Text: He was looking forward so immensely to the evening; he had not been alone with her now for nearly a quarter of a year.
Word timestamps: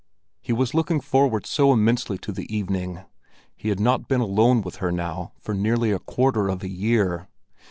He 0.41 0.51
was 0.51 0.73
looking 0.73 0.99
forward 0.99 1.45
so 1.45 1.71
immensely 1.71 2.17
to 2.17 2.31
the 2.31 2.51
evening; 2.51 3.03
he 3.55 3.69
had 3.69 3.79
not 3.79 4.07
been 4.07 4.19
alone 4.19 4.61
with 4.63 4.77
her 4.77 4.91
now 4.91 5.31
for 5.39 5.53
nearly 5.53 5.91
a 5.91 5.99
quarter 5.99 6.47
of 6.49 6.63
a 6.63 6.67
year. 6.69 7.27